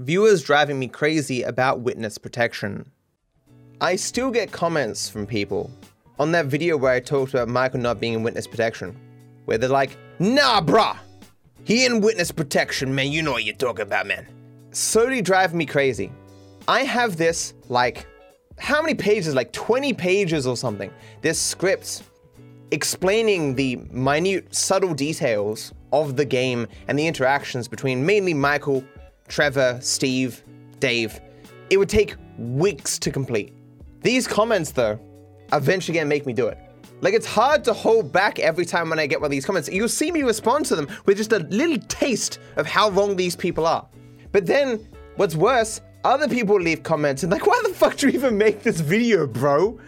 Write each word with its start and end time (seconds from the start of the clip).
Viewers 0.00 0.44
driving 0.44 0.78
me 0.78 0.86
crazy 0.86 1.42
about 1.42 1.80
witness 1.80 2.18
protection. 2.18 2.88
I 3.80 3.96
still 3.96 4.30
get 4.30 4.52
comments 4.52 5.08
from 5.08 5.26
people 5.26 5.72
on 6.20 6.30
that 6.30 6.46
video 6.46 6.76
where 6.76 6.92
I 6.92 7.00
talked 7.00 7.34
about 7.34 7.48
Michael 7.48 7.80
not 7.80 7.98
being 7.98 8.12
in 8.14 8.22
witness 8.22 8.46
protection, 8.46 8.96
where 9.46 9.58
they're 9.58 9.68
like, 9.68 9.96
nah, 10.20 10.60
bruh, 10.60 10.96
he 11.64 11.84
in 11.84 12.00
witness 12.00 12.30
protection, 12.30 12.94
man, 12.94 13.10
you 13.10 13.22
know 13.22 13.32
what 13.32 13.42
you're 13.42 13.56
talking 13.56 13.82
about, 13.82 14.06
man. 14.06 14.24
Slowly 14.70 15.20
driving 15.20 15.58
me 15.58 15.66
crazy. 15.66 16.12
I 16.68 16.82
have 16.82 17.16
this, 17.16 17.54
like, 17.68 18.06
how 18.56 18.80
many 18.80 18.94
pages? 18.94 19.34
Like 19.34 19.52
20 19.52 19.94
pages 19.94 20.46
or 20.46 20.56
something. 20.56 20.92
This 21.22 21.40
script 21.40 22.04
explaining 22.70 23.56
the 23.56 23.74
minute, 23.90 24.54
subtle 24.54 24.94
details 24.94 25.72
of 25.92 26.14
the 26.14 26.24
game 26.24 26.68
and 26.86 26.96
the 26.96 27.08
interactions 27.08 27.66
between 27.66 28.06
mainly 28.06 28.34
Michael, 28.34 28.84
Trevor, 29.28 29.78
Steve, 29.80 30.42
Dave. 30.80 31.20
It 31.70 31.76
would 31.76 31.88
take 31.88 32.16
weeks 32.38 32.98
to 33.00 33.10
complete. 33.10 33.52
These 34.02 34.26
comments, 34.26 34.72
though, 34.72 34.98
eventually 35.52 35.96
gonna 35.96 36.08
make 36.08 36.26
me 36.26 36.32
do 36.32 36.48
it. 36.48 36.58
Like, 37.00 37.14
it's 37.14 37.26
hard 37.26 37.62
to 37.64 37.72
hold 37.72 38.12
back 38.12 38.38
every 38.40 38.64
time 38.64 38.90
when 38.90 38.98
I 38.98 39.06
get 39.06 39.20
one 39.20 39.26
of 39.26 39.30
these 39.30 39.46
comments. 39.46 39.68
You'll 39.68 39.88
see 39.88 40.10
me 40.10 40.22
respond 40.22 40.66
to 40.66 40.76
them 40.76 40.88
with 41.06 41.16
just 41.16 41.32
a 41.32 41.38
little 41.38 41.78
taste 41.88 42.40
of 42.56 42.66
how 42.66 42.90
wrong 42.90 43.16
these 43.16 43.36
people 43.36 43.66
are. 43.66 43.86
But 44.32 44.46
then, 44.46 44.84
what's 45.16 45.36
worse, 45.36 45.80
other 46.04 46.28
people 46.28 46.60
leave 46.60 46.82
comments 46.82 47.22
and 47.22 47.32
like, 47.32 47.46
why 47.46 47.60
the 47.66 47.74
fuck 47.74 47.96
do 47.96 48.08
you 48.08 48.14
even 48.14 48.38
make 48.38 48.62
this 48.62 48.80
video, 48.80 49.26
bro? 49.26 49.78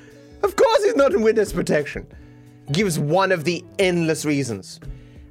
Of 0.42 0.56
course 0.56 0.84
he's 0.84 0.96
not 0.96 1.12
in 1.12 1.22
witness 1.22 1.52
protection. 1.52 2.06
Gives 2.72 2.98
one 2.98 3.32
of 3.32 3.44
the 3.44 3.64
endless 3.78 4.24
reasons. 4.24 4.80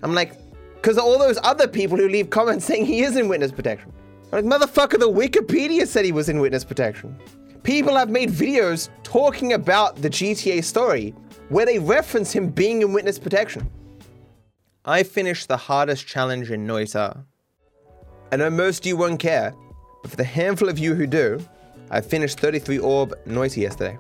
I'm 0.04 0.14
like, 0.14 0.34
because 0.76 0.98
all 0.98 1.18
those 1.18 1.38
other 1.44 1.68
people 1.68 1.98
who 1.98 2.08
leave 2.08 2.30
comments 2.30 2.66
saying 2.66 2.86
he 2.86 3.02
is 3.02 3.18
in 3.18 3.28
witness 3.28 3.52
protection. 3.52 3.92
Like, 4.32 4.46
motherfucker, 4.46 5.00
the 5.00 5.10
Wikipedia 5.10 5.88
said 5.88 6.06
he 6.06 6.12
was 6.12 6.30
in 6.30 6.40
witness 6.40 6.64
protection. 6.64 7.18
People 7.64 7.96
have 7.96 8.10
made 8.10 8.30
videos 8.30 8.90
talking 9.04 9.54
about 9.54 9.96
the 9.96 10.10
GTA 10.10 10.64
story 10.64 11.14
where 11.50 11.66
they 11.66 11.80
reference 11.80 12.32
him 12.32 12.50
being 12.50 12.82
in 12.82 12.94
witness 12.94 13.18
protection. 13.18 13.70
I 14.86 15.04
finished 15.04 15.48
the 15.48 15.58
hardest 15.58 16.08
challenge 16.08 16.52
in 16.52 16.66
Noita. 16.66 17.24
I 18.32 18.36
know 18.36 18.50
most 18.50 18.84
of 18.84 18.86
you 18.86 18.98
won't 18.98 19.20
care, 19.20 19.54
but 20.02 20.12
for 20.12 20.18
the 20.18 20.24
handful 20.24 20.70
of 20.70 20.80
you 20.80 20.94
who 20.94 21.08
do, 21.08 21.40
I 21.90 22.02
finished 22.02 22.40
33 22.40 22.80
orb 22.80 23.14
Noita 23.26 23.58
yesterday. 23.58 23.98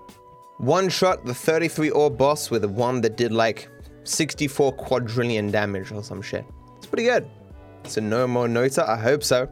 One 0.60 0.90
shot 0.90 1.26
the 1.26 1.34
33 1.34 1.90
orb 1.90 2.18
boss 2.18 2.52
with 2.52 2.64
one 2.66 3.02
that 3.02 3.18
did 3.18 3.32
like 3.32 3.68
64 4.04 4.74
quadrillion 4.74 5.52
damage 5.52 5.92
or 5.92 6.04
some 6.04 6.22
shit. 6.22 6.46
It's 6.78 6.86
pretty 6.86 7.06
good. 7.06 7.28
So 7.86 8.02
no 8.02 8.28
more 8.28 8.48
Noita, 8.48 8.88
I 8.88 8.98
hope 8.98 9.24
so. 9.24 9.50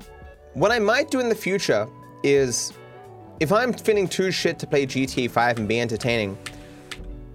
What 0.53 0.71
I 0.71 0.79
might 0.79 1.11
do 1.11 1.19
in 1.19 1.29
the 1.29 1.35
future 1.35 1.87
is 2.23 2.73
if 3.39 3.51
I'm 3.51 3.73
feeling 3.73 4.07
too 4.07 4.31
shit 4.31 4.57
to 4.59 4.67
play 4.67 4.85
GTA 4.85 5.29
5 5.29 5.59
and 5.59 5.67
be 5.67 5.79
entertaining, 5.79 6.37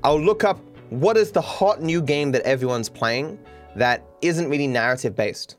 I'll 0.02 0.20
look 0.20 0.44
up 0.44 0.58
what 0.90 1.16
is 1.16 1.30
the 1.30 1.40
hot 1.40 1.80
new 1.80 2.02
game 2.02 2.32
that 2.32 2.42
everyone's 2.42 2.88
playing 2.88 3.38
that 3.76 4.04
isn't 4.20 4.50
really 4.50 4.66
narrative 4.66 5.14
based. 5.14 5.56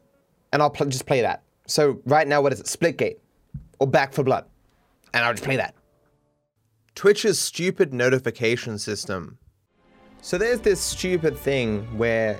And 0.51 0.61
I'll 0.61 0.69
pl- 0.69 0.87
just 0.87 1.05
play 1.05 1.21
that. 1.21 1.41
So 1.65 2.01
right 2.05 2.27
now, 2.27 2.41
what 2.41 2.53
is 2.53 2.59
it? 2.59 2.65
Splitgate 2.65 3.17
or 3.79 3.87
Back 3.87 4.13
4 4.13 4.23
Blood. 4.25 4.45
And 5.13 5.23
I'll 5.23 5.33
just 5.33 5.45
play 5.45 5.55
that. 5.55 5.73
Twitch's 6.95 7.39
stupid 7.39 7.93
notification 7.93 8.77
system. 8.77 9.37
So 10.21 10.37
there's 10.37 10.59
this 10.59 10.79
stupid 10.79 11.37
thing 11.37 11.81
where 11.97 12.39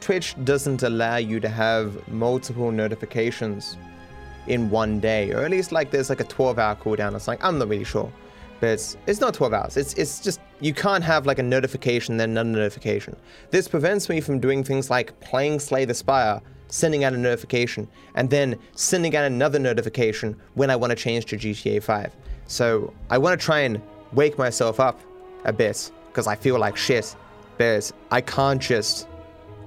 Twitch 0.00 0.34
doesn't 0.44 0.82
allow 0.82 1.16
you 1.16 1.40
to 1.40 1.48
have 1.48 2.06
multiple 2.08 2.70
notifications 2.70 3.76
in 4.48 4.70
one 4.70 5.00
day, 5.00 5.32
or 5.32 5.44
at 5.44 5.50
least 5.50 5.72
like 5.72 5.90
there's 5.90 6.08
like 6.08 6.20
a 6.20 6.24
12 6.24 6.58
hour 6.58 6.76
cooldown 6.76 7.14
or 7.14 7.18
something. 7.18 7.44
I'm 7.44 7.58
not 7.58 7.68
really 7.68 7.84
sure 7.84 8.12
but 8.60 8.70
it's, 8.70 8.96
it's 9.06 9.20
not 9.20 9.34
12 9.34 9.52
hours. 9.52 9.76
It's, 9.76 9.94
it's 9.94 10.20
just, 10.20 10.40
you 10.60 10.72
can't 10.72 11.04
have 11.04 11.26
like 11.26 11.38
a 11.38 11.42
notification, 11.42 12.16
then 12.16 12.30
another 12.30 12.50
notification. 12.50 13.16
This 13.50 13.68
prevents 13.68 14.08
me 14.08 14.20
from 14.20 14.40
doing 14.40 14.64
things 14.64 14.90
like 14.90 15.18
playing 15.20 15.60
Slay 15.60 15.84
the 15.84 15.94
Spire, 15.94 16.40
sending 16.68 17.04
out 17.04 17.12
a 17.12 17.18
notification, 17.18 17.88
and 18.14 18.30
then 18.30 18.58
sending 18.74 19.14
out 19.14 19.24
another 19.24 19.58
notification 19.58 20.36
when 20.54 20.70
I 20.70 20.76
want 20.76 20.90
to 20.90 20.96
change 20.96 21.26
to 21.26 21.36
GTA 21.36 21.82
5. 21.82 22.12
So 22.46 22.92
I 23.10 23.18
want 23.18 23.38
to 23.38 23.44
try 23.44 23.60
and 23.60 23.80
wake 24.12 24.38
myself 24.38 24.80
up 24.80 25.00
a 25.44 25.52
bit, 25.52 25.90
because 26.08 26.26
I 26.26 26.34
feel 26.34 26.58
like 26.58 26.76
shit, 26.76 27.14
but 27.58 27.90
I 28.10 28.20
can't 28.20 28.60
just, 28.60 29.06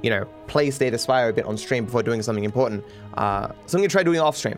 you 0.01 0.09
know, 0.09 0.25
play 0.47 0.71
Slay 0.71 0.89
the 0.89 0.97
Spire 0.97 1.29
a 1.29 1.33
bit 1.33 1.45
on 1.45 1.57
stream 1.57 1.85
before 1.85 2.01
doing 2.01 2.21
something 2.21 2.43
important. 2.43 2.83
Uh, 3.13 3.49
so 3.65 3.77
I'm 3.77 3.83
to 3.83 3.87
try 3.87 4.03
doing 4.03 4.19
off 4.19 4.35
stream. 4.35 4.57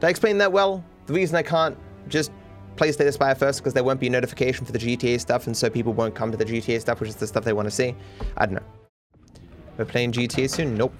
Did 0.00 0.06
I 0.06 0.08
explain 0.08 0.38
that 0.38 0.50
well? 0.50 0.82
The 1.04 1.12
reason 1.12 1.36
I 1.36 1.42
can't 1.42 1.76
just 2.08 2.32
play 2.76 2.90
Slay 2.90 3.04
the 3.04 3.12
Spire 3.12 3.34
first 3.34 3.60
because 3.60 3.74
there 3.74 3.84
won't 3.84 4.00
be 4.00 4.06
a 4.06 4.10
notification 4.10 4.64
for 4.64 4.72
the 4.72 4.78
GTA 4.78 5.20
stuff, 5.20 5.46
and 5.46 5.54
so 5.54 5.68
people 5.68 5.92
won't 5.92 6.14
come 6.14 6.30
to 6.30 6.38
the 6.38 6.44
GTA 6.46 6.80
stuff, 6.80 7.00
which 7.00 7.10
is 7.10 7.16
the 7.16 7.26
stuff 7.26 7.44
they 7.44 7.52
want 7.52 7.66
to 7.66 7.70
see. 7.70 7.94
I 8.38 8.46
don't 8.46 8.54
know. 8.54 9.40
We're 9.76 9.84
playing 9.84 10.12
GTA 10.12 10.48
soon? 10.48 10.74
Nope. 10.74 10.94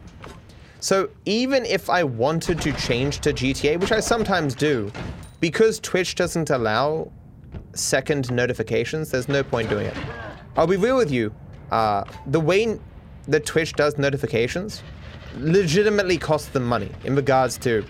So 0.80 1.08
even 1.24 1.64
if 1.64 1.88
I 1.88 2.04
wanted 2.04 2.60
to 2.60 2.72
change 2.74 3.20
to 3.20 3.32
GTA, 3.32 3.80
which 3.80 3.90
I 3.90 4.00
sometimes 4.00 4.54
do, 4.54 4.92
because 5.40 5.80
Twitch 5.80 6.14
doesn't 6.14 6.50
allow 6.50 7.10
second 7.72 8.30
notifications, 8.30 9.10
there's 9.10 9.30
no 9.30 9.42
point 9.42 9.70
doing 9.70 9.86
it. 9.86 9.96
I'll 10.58 10.66
be 10.66 10.76
real 10.76 10.98
with 10.98 11.10
you. 11.10 11.34
Uh, 11.70 12.04
the 12.26 12.40
way 12.40 12.78
that 13.28 13.46
Twitch 13.46 13.72
does 13.72 13.96
notifications 13.96 14.82
legitimately 15.38 16.18
costs 16.18 16.48
them 16.48 16.64
money 16.64 16.90
in 17.04 17.16
regards 17.16 17.56
to 17.58 17.82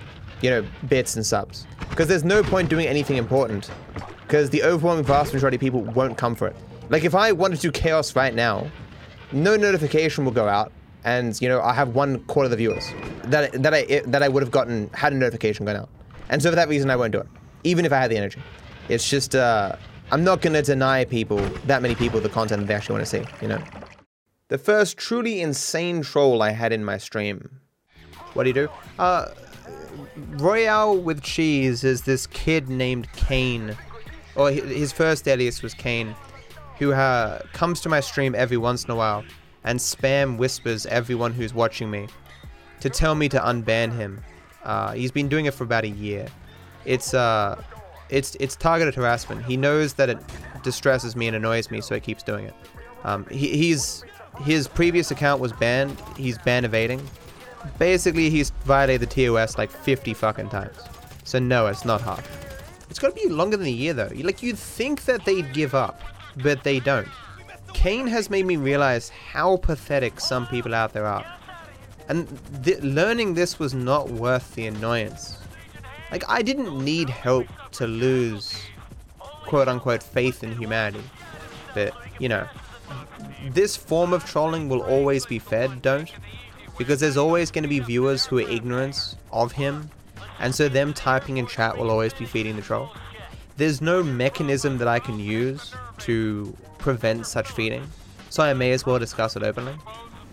you 0.43 0.51
know, 0.51 0.65
bits 0.89 1.17
and 1.17 1.25
subs. 1.25 1.67
Because 1.89 2.09
there's 2.09 2.25
no 2.25 2.43
point 2.43 2.69
doing 2.69 2.87
anything 2.87 3.17
important. 3.17 3.71
Because 4.23 4.51
the 4.51 4.63
overwhelming 4.63 5.05
vast 5.05 5.33
majority 5.33 5.57
of 5.57 5.61
people 5.61 5.83
won't 5.83 6.17
come 6.17 6.35
for 6.35 6.47
it. 6.47 6.57
Like 6.89 7.05
if 7.05 7.15
I 7.15 7.33
wanted 7.33 7.57
to 7.57 7.63
do 7.63 7.71
chaos 7.71 8.17
right 8.17 8.35
now, 8.35 8.71
no 9.33 9.57
notification 9.57 10.25
will 10.25 10.33
go 10.33 10.49
out, 10.49 10.73
and 11.05 11.41
you 11.41 11.49
know 11.49 11.61
I 11.61 11.73
have 11.73 11.95
one 11.95 12.19
quarter 12.25 12.47
of 12.47 12.51
the 12.51 12.57
viewers 12.57 12.85
that 13.25 13.53
that 13.63 13.73
I 13.73 14.03
that 14.07 14.23
I 14.23 14.29
would 14.29 14.43
have 14.43 14.51
gotten 14.51 14.91
had 14.91 15.13
a 15.13 15.17
notification 15.17 15.65
gone 15.67 15.77
out, 15.77 15.89
and 16.29 16.43
so 16.43 16.51
for 16.51 16.57
that 16.57 16.69
reason 16.69 16.91
I 16.91 16.97
won't 16.97 17.13
do 17.13 17.21
it, 17.21 17.29
even 17.65 17.85
if 17.85 17.93
I 17.93 17.99
had 17.99 18.11
the 18.11 18.17
energy. 18.17 18.43
It's 18.89 19.09
just 19.09 19.37
uh, 19.37 19.77
I'm 20.11 20.25
not 20.25 20.43
gonna 20.43 20.63
deny 20.63 21.05
people 21.05 21.39
that 21.67 21.81
many 21.81 21.95
people 21.95 22.21
the 22.21 22.29
content 22.29 22.63
that 22.63 22.67
they 22.67 22.75
actually 22.75 22.95
want 22.95 23.07
to 23.07 23.11
see. 23.11 23.25
You 23.41 23.49
know, 23.49 23.63
the 24.49 24.59
first 24.59 24.97
truly 24.97 25.43
insane 25.43 26.03
troll 26.03 26.43
I 26.43 26.51
had 26.51 26.73
in 26.73 26.85
my 26.85 26.99
stream. 26.99 27.61
What 28.35 28.45
do 28.45 28.51
you 28.51 28.55
do? 28.55 28.69
Uh, 28.99 29.27
Royale 30.17 30.97
with 30.97 31.23
cheese 31.23 31.85
is 31.85 32.03
this 32.03 32.27
kid 32.27 32.69
named 32.69 33.11
Kane, 33.13 33.77
or 34.37 34.51
his 34.51 34.93
first 34.93 35.27
alias 35.29 35.63
was 35.63 35.75
Kane, 35.75 36.15
who 36.79 36.93
uh, 36.93 37.41
comes 37.53 37.81
to 37.83 37.89
my 37.89 38.01
stream 38.01 38.35
every 38.35 38.57
once 38.57 38.85
in 38.85 38.91
a 38.91 38.97
while 38.97 39.25
and 39.65 39.79
spam 39.79 40.39
whispers 40.39 40.87
everyone 40.87 41.33
who's 41.33 41.53
watching 41.53 41.91
me 41.91 42.09
to 42.81 42.89
tell 42.89 43.15
me 43.15 43.29
to 43.29 43.39
unban 43.39 43.93
him. 43.93 44.23
Uh, 44.65 44.93
he's 44.93 45.13
been 45.13 45.29
doing 45.29 45.47
it 45.47 45.55
for 45.55 45.65
about 45.65 45.85
a 45.85 45.89
year. 45.89 46.27
It's 46.85 47.15
uh, 47.15 47.63
it's 48.09 48.37
it's 48.41 48.57
targeted 48.57 48.95
harassment. 48.95 49.45
He 49.45 49.57
knows 49.57 49.95
that 49.95 50.09
it 50.09 50.19
distresses 50.63 51.17
me 51.17 51.27
and 51.27 51.37
annoys 51.37 51.71
me, 51.71 51.81
so 51.81 51.95
he 51.95 52.01
keeps 52.01 52.23
doing 52.23 52.47
it. 52.47 52.55
Um, 53.05 53.27
he, 53.31 53.57
he's 53.57 54.05
his 54.43 54.69
previous 54.69 55.11
account 55.11 55.41
was 55.41 55.53
banned. 55.53 55.97
He's 56.17 56.39
ban 56.39 56.65
evading, 56.65 57.07
Basically, 57.79 58.31
he's 58.31 58.51
violated 58.65 59.09
the 59.09 59.27
TOS 59.27 59.59
like 59.59 59.71
50 59.71 60.15
fucking 60.15 60.49
times. 60.49 60.77
So 61.25 61.39
no, 61.39 61.67
it's 61.67 61.85
not 61.85 62.01
hard. 62.01 62.25
It's 62.89 62.99
got 62.99 63.15
to 63.15 63.15
be 63.15 63.29
longer 63.29 63.57
than 63.57 63.67
a 63.67 63.71
year 63.71 63.93
though. 63.93 64.11
Like 64.15 64.43
you'd 64.43 64.59
think 64.59 65.05
that 65.05 65.25
they'd 65.25 65.53
give 65.53 65.75
up, 65.75 66.01
but 66.43 66.65
they 66.65 66.81
don't. 66.81 67.09
Kane 67.73 68.07
has 68.09 68.31
made 68.31 68.47
me 68.47 68.57
realize 68.57 69.09
how 69.09 69.57
pathetic 69.59 70.21
some 70.21 70.47
people 70.47 70.75
out 70.75 70.93
there 70.93 71.07
are. 71.07 71.25
And 72.09 72.27
th- 72.65 72.81
learning 72.83 73.35
this 73.35 73.59
was 73.59 73.75
not 73.75 74.11
worth 74.11 74.55
the 74.55 74.67
annoyance. 74.67 75.39
Like 76.11 76.25
I 76.29 76.43
didn't 76.43 76.85
need 76.85 77.09
help 77.09 77.47
to 77.73 77.87
lose 77.87 78.61
quote 79.47 79.69
unquote 79.69 80.03
faith 80.03 80.43
in 80.43 80.57
humanity. 80.57 81.03
But, 81.75 81.95
you 82.19 82.29
know, 82.29 82.49
this 83.51 83.77
form 83.77 84.13
of 84.13 84.25
trolling 84.25 84.69
will 84.69 84.83
always 84.83 85.27
be 85.27 85.39
fed, 85.39 85.83
don't? 85.83 86.11
Because 86.81 86.99
there's 86.99 87.19
always 87.19 87.51
going 87.51 87.63
to 87.63 87.69
be 87.69 87.79
viewers 87.79 88.25
who 88.25 88.39
are 88.39 88.49
ignorant 88.49 89.15
of 89.33 89.53
him, 89.53 89.91
and 90.39 90.55
so 90.55 90.67
them 90.67 90.95
typing 90.95 91.37
in 91.37 91.47
chat 91.47 91.77
will 91.77 91.91
always 91.91 92.15
be 92.15 92.25
feeding 92.25 92.57
the 92.57 92.63
troll. 92.63 92.89
There's 93.59 93.83
no 93.83 94.03
mechanism 94.03 94.79
that 94.79 94.89
I 94.89 94.99
can 94.99 95.21
use 95.21 95.75
to 95.99 96.57
prevent 96.79 97.27
such 97.27 97.49
feeding, 97.49 97.87
so 98.31 98.43
I 98.43 98.55
may 98.55 98.73
as 98.73 98.87
well 98.87 98.99
discuss 98.99 99.37
it 99.37 99.43
openly. 99.43 99.75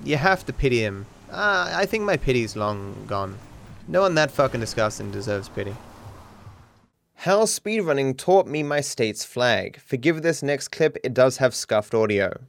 You 0.06 0.16
have 0.16 0.46
to 0.46 0.54
pity 0.54 0.80
him. 0.80 1.06
Uh, 1.30 1.70
I 1.76 1.86
think 1.86 2.06
my 2.06 2.16
pity's 2.16 2.56
long 2.56 2.96
gone. 3.08 3.38
No 3.90 4.00
one 4.00 4.16
that 4.16 4.32
fucking 4.32 4.62
disgusting 4.62 5.12
deserves 5.12 5.50
pity. 5.50 5.76
How 7.16 7.44
speedrunning 7.44 8.18
taught 8.18 8.48
me 8.48 8.64
my 8.64 8.80
state's 8.80 9.26
flag. 9.26 9.82
Forgive 9.82 10.22
this 10.22 10.42
next 10.42 10.70
clip, 10.70 10.96
it 11.04 11.14
does 11.14 11.38
have 11.38 11.54
scuffed 11.54 11.94
audio. 11.94 12.40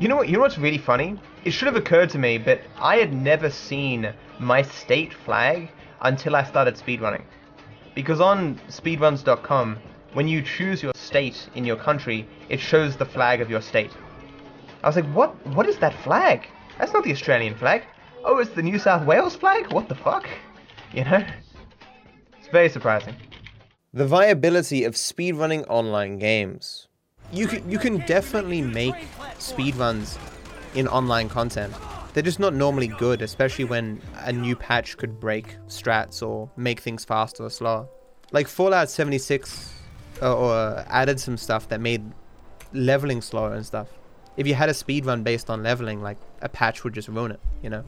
You 0.00 0.08
know 0.08 0.16
what? 0.16 0.28
You 0.28 0.34
know 0.34 0.40
what's 0.40 0.58
really 0.58 0.78
funny? 0.78 1.20
It 1.44 1.52
should 1.52 1.66
have 1.66 1.76
occurred 1.76 2.10
to 2.10 2.18
me, 2.18 2.36
but 2.36 2.60
I 2.78 2.96
had 2.96 3.12
never 3.12 3.48
seen 3.48 4.12
my 4.40 4.62
state 4.62 5.14
flag 5.14 5.70
until 6.00 6.34
I 6.34 6.42
started 6.42 6.74
speedrunning. 6.74 7.22
Because 7.94 8.20
on 8.20 8.60
speedruns.com, 8.68 9.78
when 10.12 10.26
you 10.26 10.42
choose 10.42 10.82
your 10.82 10.92
state 10.96 11.48
in 11.54 11.64
your 11.64 11.76
country, 11.76 12.26
it 12.48 12.58
shows 12.58 12.96
the 12.96 13.04
flag 13.04 13.40
of 13.40 13.48
your 13.48 13.60
state. 13.60 13.92
I 14.82 14.88
was 14.88 14.96
like, 14.96 15.06
what? 15.12 15.34
What 15.48 15.68
is 15.68 15.78
that 15.78 15.94
flag? 16.02 16.48
That's 16.78 16.92
not 16.92 17.04
the 17.04 17.12
Australian 17.12 17.54
flag. 17.54 17.84
Oh, 18.24 18.38
it's 18.38 18.50
the 18.50 18.62
New 18.62 18.80
South 18.80 19.06
Wales 19.06 19.36
flag? 19.36 19.72
What 19.72 19.88
the 19.88 19.94
fuck? 19.94 20.26
You 20.92 21.04
know? 21.04 21.24
It's 22.38 22.48
very 22.48 22.68
surprising. 22.68 23.14
The 23.92 24.06
viability 24.06 24.82
of 24.82 24.94
speedrunning 24.94 25.64
online 25.68 26.18
games. 26.18 26.88
You 27.32 27.46
can, 27.46 27.70
you 27.70 27.78
can 27.78 27.98
definitely 28.06 28.62
make 28.62 28.94
speedruns 29.38 30.18
in 30.74 30.88
online 30.88 31.28
content. 31.28 31.74
They're 32.12 32.22
just 32.22 32.38
not 32.38 32.54
normally 32.54 32.88
good, 32.88 33.22
especially 33.22 33.64
when 33.64 34.00
a 34.20 34.32
new 34.32 34.54
patch 34.54 34.96
could 34.96 35.18
break 35.18 35.56
strats 35.66 36.26
or 36.26 36.48
make 36.56 36.80
things 36.80 37.04
faster 37.04 37.44
or 37.44 37.50
slower. 37.50 37.88
Like 38.30 38.46
Fallout 38.46 38.88
76 38.88 39.72
uh, 40.22 40.36
or 40.36 40.84
added 40.88 41.18
some 41.18 41.36
stuff 41.36 41.68
that 41.68 41.80
made 41.80 42.02
leveling 42.72 43.20
slower 43.20 43.54
and 43.54 43.66
stuff. 43.66 43.88
If 44.36 44.46
you 44.46 44.54
had 44.54 44.68
a 44.68 44.72
speedrun 44.72 45.24
based 45.24 45.50
on 45.50 45.62
leveling, 45.62 46.02
like 46.02 46.18
a 46.42 46.48
patch 46.48 46.84
would 46.84 46.92
just 46.92 47.08
ruin 47.08 47.32
it, 47.32 47.40
you 47.62 47.70
know? 47.70 47.84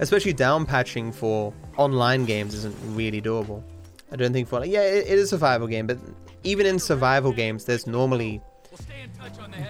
Especially 0.00 0.32
down 0.32 0.64
patching 0.64 1.12
for 1.12 1.52
online 1.76 2.24
games 2.24 2.54
isn't 2.54 2.76
really 2.96 3.20
doable. 3.20 3.62
I 4.10 4.16
don't 4.16 4.32
think 4.32 4.48
Fallout, 4.48 4.68
yeah, 4.68 4.82
it, 4.82 5.06
it 5.06 5.18
is 5.18 5.24
a 5.24 5.28
survival 5.28 5.66
game, 5.66 5.86
but 5.86 5.98
even 6.44 6.66
in 6.66 6.78
survival 6.78 7.32
games, 7.32 7.64
there's 7.64 7.86
normally 7.86 8.40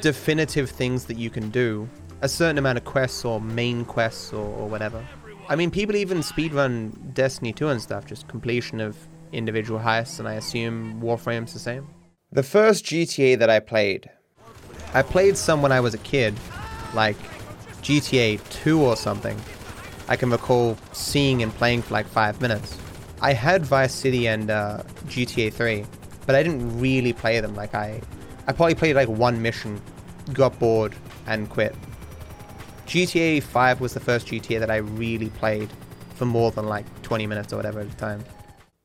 definitive 0.00 0.70
things 0.70 1.04
that 1.06 1.18
you 1.18 1.30
can 1.30 1.50
do. 1.50 1.88
A 2.20 2.28
certain 2.28 2.58
amount 2.58 2.78
of 2.78 2.84
quests 2.84 3.24
or 3.24 3.40
main 3.40 3.84
quests 3.84 4.32
or, 4.32 4.44
or 4.44 4.68
whatever. 4.68 5.04
I 5.48 5.56
mean, 5.56 5.70
people 5.70 5.96
even 5.96 6.18
speedrun 6.18 7.14
Destiny 7.14 7.52
2 7.52 7.68
and 7.68 7.80
stuff, 7.80 8.04
just 8.04 8.28
completion 8.28 8.80
of 8.80 8.96
individual 9.32 9.80
heists, 9.80 10.18
and 10.18 10.28
I 10.28 10.34
assume 10.34 11.00
Warframe's 11.00 11.52
the 11.52 11.58
same. 11.58 11.86
The 12.32 12.42
first 12.42 12.84
GTA 12.84 13.38
that 13.38 13.48
I 13.48 13.60
played, 13.60 14.10
I 14.92 15.02
played 15.02 15.36
some 15.36 15.62
when 15.62 15.72
I 15.72 15.80
was 15.80 15.94
a 15.94 15.98
kid, 15.98 16.34
like 16.92 17.16
GTA 17.82 18.46
2 18.50 18.80
or 18.80 18.96
something. 18.96 19.38
I 20.08 20.16
can 20.16 20.30
recall 20.30 20.76
seeing 20.92 21.42
and 21.42 21.52
playing 21.54 21.82
for 21.82 21.94
like 21.94 22.06
five 22.06 22.40
minutes. 22.40 22.76
I 23.20 23.32
had 23.32 23.64
Vice 23.64 23.94
City 23.94 24.28
and 24.28 24.50
uh, 24.50 24.82
GTA 25.06 25.52
3, 25.52 25.84
but 26.26 26.34
I 26.34 26.42
didn't 26.42 26.78
really 26.80 27.12
play 27.12 27.40
them. 27.40 27.54
Like 27.54 27.74
I, 27.74 28.00
I 28.48 28.52
probably 28.52 28.74
played 28.74 28.96
like 28.96 29.08
one 29.08 29.42
mission, 29.42 29.78
got 30.32 30.58
bored, 30.58 30.94
and 31.26 31.50
quit. 31.50 31.76
GTA 32.86 33.42
5 33.42 33.82
was 33.82 33.92
the 33.92 34.00
first 34.00 34.26
GTA 34.26 34.58
that 34.60 34.70
I 34.70 34.76
really 34.76 35.28
played 35.28 35.70
for 36.14 36.24
more 36.24 36.50
than 36.50 36.66
like 36.66 36.86
20 37.02 37.26
minutes 37.26 37.52
or 37.52 37.56
whatever 37.56 37.80
at 37.80 37.86
a 37.86 37.96
time. 37.96 38.24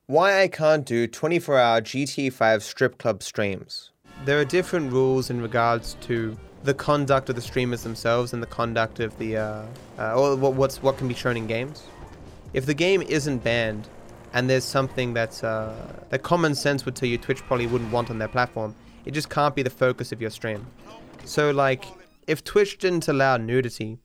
Why 0.04 0.42
I 0.42 0.48
can't 0.48 0.84
do 0.84 1.06
24 1.06 1.58
hour 1.58 1.80
GTA 1.80 2.30
5 2.30 2.62
strip 2.62 2.98
club 2.98 3.22
streams. 3.22 3.90
There 4.26 4.38
are 4.38 4.44
different 4.44 4.92
rules 4.92 5.30
in 5.30 5.40
regards 5.40 5.96
to 6.02 6.36
the 6.62 6.74
conduct 6.74 7.30
of 7.30 7.34
the 7.34 7.40
streamers 7.40 7.84
themselves 7.84 8.34
and 8.34 8.42
the 8.42 8.46
conduct 8.46 9.00
of 9.00 9.16
the, 9.16 9.38
uh, 9.38 9.64
uh, 9.98 10.14
or 10.14 10.36
what's, 10.36 10.82
what 10.82 10.98
can 10.98 11.08
be 11.08 11.14
shown 11.14 11.38
in 11.38 11.46
games. 11.46 11.84
If 12.52 12.66
the 12.66 12.74
game 12.74 13.00
isn't 13.00 13.42
banned 13.42 13.88
and 14.34 14.50
there's 14.50 14.64
something 14.64 15.14
that's, 15.14 15.42
uh, 15.42 15.74
that 16.10 16.22
common 16.22 16.54
sense 16.54 16.84
would 16.84 16.96
tell 16.96 17.08
you 17.08 17.16
Twitch 17.16 17.40
probably 17.44 17.66
wouldn't 17.66 17.90
want 17.90 18.10
on 18.10 18.18
their 18.18 18.28
platform, 18.28 18.74
it 19.04 19.12
just 19.12 19.28
can't 19.28 19.54
be 19.54 19.62
the 19.62 19.70
focus 19.70 20.12
of 20.12 20.20
your 20.20 20.30
stream. 20.30 20.66
So 21.24 21.50
like, 21.50 21.84
if 22.26 22.42
Twitch 22.44 22.78
didn't 22.78 23.08
allow 23.08 23.36
nudity, 23.36 23.98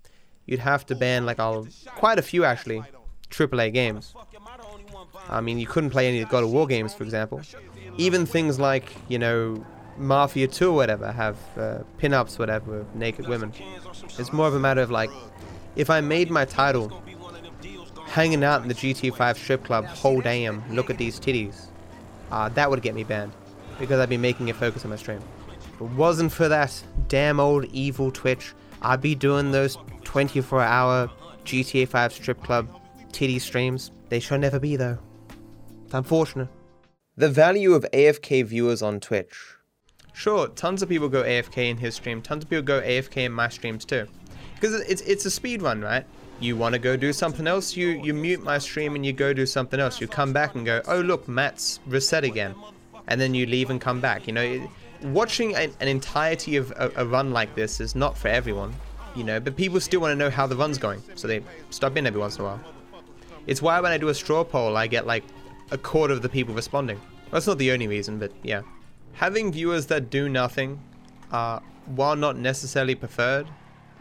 you'd 0.45 0.59
have 0.59 0.85
to 0.87 0.95
ban 0.95 1.25
like 1.25 1.39
all, 1.39 1.67
quite 1.95 2.19
a 2.19 2.21
few 2.21 2.43
actually, 2.43 2.83
AAA 3.29 3.73
games. 3.73 4.13
I 5.29 5.41
mean, 5.41 5.59
you 5.59 5.67
couldn't 5.67 5.91
play 5.91 6.07
any 6.07 6.23
God 6.25 6.43
of 6.43 6.51
War 6.51 6.65
games, 6.65 6.93
for 6.93 7.03
example. 7.03 7.41
Even 7.97 8.25
things 8.25 8.59
like, 8.59 8.91
you 9.07 9.19
know, 9.19 9.65
Mafia 9.97 10.47
2 10.47 10.69
or 10.69 10.75
whatever 10.75 11.11
have 11.11 11.37
uh, 11.57 11.79
pin-ups, 11.97 12.39
whatever, 12.39 12.79
with 12.79 12.95
naked 12.95 13.27
women. 13.27 13.53
It's 14.17 14.33
more 14.33 14.47
of 14.47 14.55
a 14.55 14.59
matter 14.59 14.81
of 14.81 14.89
like, 14.89 15.11
if 15.75 15.89
I 15.89 16.01
made 16.01 16.31
my 16.31 16.45
title 16.45 17.01
hanging 18.07 18.43
out 18.43 18.63
in 18.63 18.67
the 18.67 18.73
GT5 18.73 19.35
strip 19.35 19.63
club, 19.63 19.85
whole 19.85 20.21
damn, 20.21 20.63
look 20.73 20.89
at 20.89 20.97
these 20.97 21.19
titties, 21.19 21.67
uh, 22.31 22.49
that 22.49 22.69
would 22.69 22.81
get 22.81 22.95
me 22.95 23.03
banned 23.03 23.33
because 23.79 23.99
I'd 23.99 24.09
be 24.09 24.17
making 24.17 24.49
a 24.49 24.53
focus 24.53 24.83
on 24.83 24.91
my 24.91 24.97
stream. 24.97 25.21
If 25.73 25.81
it 25.81 25.91
wasn't 25.91 26.31
for 26.31 26.47
that 26.49 26.83
damn 27.07 27.39
old 27.39 27.65
evil 27.65 28.11
Twitch, 28.11 28.53
I'd 28.81 29.01
be 29.01 29.15
doing 29.15 29.51
those 29.51 29.77
24 30.03 30.61
hour 30.61 31.09
GTA 31.45 31.87
5 31.87 32.13
strip 32.13 32.43
club 32.43 32.67
titty 33.11 33.39
streams. 33.39 33.91
They 34.09 34.19
shall 34.19 34.37
never 34.37 34.59
be 34.59 34.75
though. 34.75 34.97
It's 35.85 35.93
unfortunate. 35.93 36.49
The 37.15 37.29
value 37.29 37.73
of 37.73 37.85
AFK 37.93 38.45
viewers 38.45 38.81
on 38.81 38.99
Twitch. 38.99 39.35
Sure, 40.13 40.47
tons 40.49 40.81
of 40.81 40.89
people 40.89 41.09
go 41.09 41.23
AFK 41.23 41.69
in 41.69 41.77
his 41.77 41.95
stream, 41.95 42.21
tons 42.21 42.43
of 42.43 42.49
people 42.49 42.63
go 42.63 42.81
AFK 42.81 43.25
in 43.25 43.31
my 43.31 43.49
streams 43.49 43.85
too. 43.85 44.07
Because 44.55 44.73
it's 44.81 45.01
it's 45.01 45.25
a 45.25 45.31
speed 45.31 45.61
run, 45.61 45.81
right? 45.81 46.05
You 46.41 46.55
want 46.55 46.73
to 46.73 46.79
go 46.79 46.95
do 46.95 47.11
something 47.11 47.47
else, 47.47 47.75
you, 47.75 48.01
you 48.01 48.13
mute 48.13 48.41
my 48.41 48.57
stream 48.57 48.95
and 48.95 49.05
you 49.05 49.11
go 49.11 49.33
do 49.33 49.45
something 49.45 49.79
else. 49.79 49.99
You 49.99 50.07
come 50.07 50.31
back 50.31 50.55
and 50.55 50.65
go, 50.65 50.81
oh 50.87 51.01
look, 51.01 51.27
Matt's 51.27 51.81
reset 51.85 52.23
again. 52.23 52.55
And 53.09 53.19
then 53.19 53.33
you 53.33 53.45
leave 53.45 53.69
and 53.69 53.81
come 53.81 53.99
back. 53.99 54.27
You 54.27 54.33
know, 54.33 54.69
watching 55.03 55.55
an, 55.55 55.73
an 55.81 55.87
entirety 55.87 56.55
of 56.55 56.71
a, 56.71 56.91
a 56.95 57.05
run 57.05 57.31
like 57.31 57.53
this 57.55 57.81
is 57.81 57.95
not 57.95 58.17
for 58.17 58.29
everyone. 58.29 58.73
You 59.15 59.23
know, 59.23 59.39
but 59.39 59.57
people 59.57 59.79
still 59.81 60.01
want 60.01 60.11
to 60.13 60.15
know 60.15 60.29
how 60.29 60.47
the 60.47 60.55
run's 60.55 60.77
going. 60.77 61.03
So 61.15 61.27
they 61.27 61.43
stop 61.71 61.97
in 61.97 62.07
every 62.07 62.19
once 62.19 62.37
in 62.37 62.41
a 62.41 62.45
while. 62.45 62.61
It's 63.47 63.61
why 63.61 63.79
when 63.81 63.91
I 63.91 63.97
do 63.97 64.09
a 64.09 64.13
straw 64.13 64.43
poll, 64.43 64.77
I 64.77 64.87
get 64.87 65.07
like 65.07 65.23
a 65.71 65.77
quarter 65.77 66.13
of 66.13 66.21
the 66.21 66.29
people 66.29 66.53
responding. 66.53 66.97
Well, 66.97 67.33
that's 67.33 67.47
not 67.47 67.57
the 67.57 67.71
only 67.71 67.87
reason, 67.87 68.19
but 68.19 68.31
yeah. 68.43 68.61
Having 69.13 69.51
viewers 69.51 69.87
that 69.87 70.09
do 70.09 70.29
nothing, 70.29 70.79
uh, 71.31 71.59
while 71.87 72.15
not 72.15 72.37
necessarily 72.37 72.95
preferred, 72.95 73.47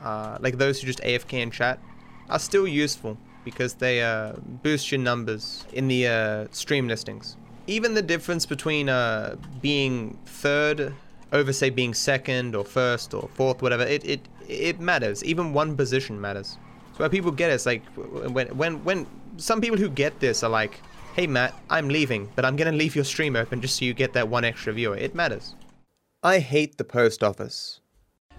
uh, 0.02 0.38
like 0.40 0.58
those 0.58 0.80
who 0.80 0.86
just 0.86 1.00
AFK 1.00 1.40
in 1.40 1.50
chat, 1.50 1.80
are 2.28 2.38
still 2.38 2.68
useful 2.68 3.16
because 3.44 3.74
they 3.74 4.02
uh, 4.02 4.34
boost 4.62 4.92
your 4.92 5.00
numbers 5.00 5.64
in 5.72 5.88
the 5.88 6.06
uh, 6.06 6.46
stream 6.50 6.86
listings. 6.86 7.36
Even 7.68 7.94
the 7.94 8.02
difference 8.02 8.46
between 8.46 8.88
uh, 8.88 9.36
being 9.60 10.18
third 10.24 10.94
over, 11.32 11.52
say, 11.52 11.68
being 11.68 11.92
second 11.92 12.56
or 12.56 12.64
first 12.64 13.12
or 13.12 13.28
fourth, 13.34 13.60
whatever, 13.60 13.82
it, 13.84 14.04
it, 14.04 14.20
it 14.48 14.80
matters. 14.80 15.22
Even 15.22 15.52
one 15.52 15.76
position 15.76 16.18
matters. 16.20 16.56
So 16.94 17.00
where 17.00 17.10
people 17.10 17.30
get 17.30 17.50
it, 17.50 17.54
it's 17.54 17.66
like 17.66 17.84
when, 17.94 18.48
when, 18.56 18.82
when 18.84 19.06
some 19.36 19.60
people 19.60 19.76
who 19.76 19.90
get 19.90 20.18
this 20.18 20.42
are 20.42 20.50
like, 20.50 20.80
hey 21.14 21.26
Matt, 21.26 21.54
I'm 21.68 21.88
leaving, 21.88 22.30
but 22.34 22.44
I'm 22.46 22.56
gonna 22.56 22.72
leave 22.72 22.96
your 22.96 23.04
stream 23.04 23.36
open 23.36 23.60
just 23.60 23.76
so 23.78 23.84
you 23.84 23.92
get 23.92 24.14
that 24.14 24.28
one 24.28 24.44
extra 24.44 24.72
viewer. 24.72 24.96
It 24.96 25.14
matters. 25.14 25.54
I 26.22 26.38
hate 26.38 26.78
the 26.78 26.84
post 26.84 27.22
office. 27.22 27.80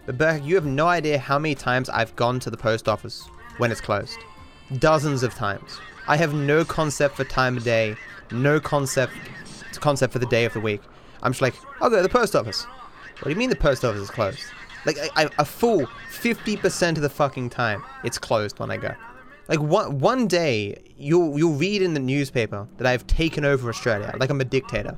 But 0.06 0.18
Burke, 0.18 0.44
you 0.44 0.56
have 0.56 0.66
no 0.66 0.88
idea 0.88 1.20
how 1.20 1.38
many 1.38 1.54
times 1.54 1.88
I've 1.88 2.16
gone 2.16 2.40
to 2.40 2.50
the 2.50 2.58
post 2.58 2.90
office 2.90 3.30
when 3.60 3.72
it's 3.72 3.80
closed. 3.80 4.18
Dozens 4.80 5.22
of 5.22 5.36
times. 5.36 5.80
I 6.08 6.18
have 6.18 6.34
no 6.34 6.66
concept 6.66 7.16
for 7.16 7.24
time 7.26 7.58
of 7.58 7.64
day, 7.64 7.96
no 8.32 8.60
concept 8.60 9.14
concept 9.80 10.12
for 10.12 10.20
the 10.20 10.26
day 10.26 10.46
of 10.46 10.54
the 10.54 10.60
week. 10.60 10.82
I'm 11.24 11.32
just 11.32 11.42
like, 11.42 11.56
I'll 11.82 11.90
go 11.90 11.98
to 11.98 12.04
the 12.04 12.10
post 12.10 12.36
office. 12.36 12.64
What 12.64 13.26
do 13.26 13.30
you 13.30 13.36
mean 13.36 13.50
the 13.50 13.56
post 13.56 13.86
office 13.86 14.02
is 14.02 14.10
closed? 14.10 14.44
Like, 14.86 14.98
I, 14.98 15.26
I, 15.26 15.30
a 15.38 15.46
full 15.46 15.86
50% 16.12 16.96
of 16.96 17.02
the 17.02 17.10
fucking 17.10 17.50
time, 17.50 17.84
it's 18.04 18.18
closed 18.18 18.60
when 18.60 18.72
I 18.72 18.78
go. 18.78 18.94
Like 19.50 19.60
one 19.60 19.98
one 19.98 20.28
day 20.28 20.94
you'll 20.96 21.36
you'll 21.38 21.56
read 21.56 21.82
in 21.82 21.96
the 21.96 22.00
newspaper 22.00 22.68
that 22.78 22.86
I've 22.86 23.08
taken 23.08 23.44
over 23.44 23.68
Australia, 23.68 24.16
like 24.20 24.30
I'm 24.30 24.40
a 24.40 24.46
dictator. 24.46 24.96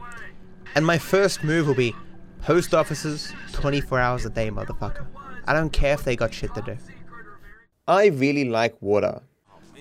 And 0.75 0.85
my 0.85 0.97
first 0.97 1.41
move 1.41 1.67
will 1.67 1.73
be 1.73 1.95
post 2.41 2.73
offices 2.73 3.33
24 3.53 4.00
hours 4.00 4.25
a 4.25 4.29
day, 4.29 4.50
motherfucker. 4.50 5.05
I 5.45 5.53
don't 5.53 5.71
care 5.71 5.93
if 5.93 6.03
they 6.03 6.17
got 6.17 6.33
shit 6.33 6.53
to 6.55 6.61
do. 6.61 6.77
I 7.88 8.07
really 8.07 8.45
like 8.45 8.75
water. 8.81 9.21